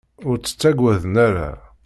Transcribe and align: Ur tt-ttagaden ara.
Ur 0.27 0.35
tt-ttagaden 0.37 1.15
ara. 1.27 1.49